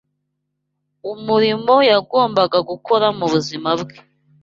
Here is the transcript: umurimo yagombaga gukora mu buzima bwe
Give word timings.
umurimo 1.13 1.73
yagombaga 1.91 2.57
gukora 2.69 3.07
mu 3.17 3.25
buzima 3.33 3.69
bwe 3.79 3.97